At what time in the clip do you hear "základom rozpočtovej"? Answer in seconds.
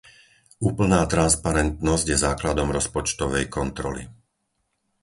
2.27-3.45